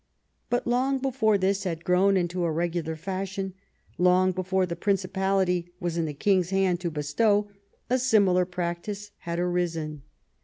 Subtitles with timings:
[0.49, 3.53] But long before this had grown into a regular fashion,
[3.99, 7.49] long before the Principality Avas in the king's hands to bestow,
[7.87, 10.01] a similar practice had arisen.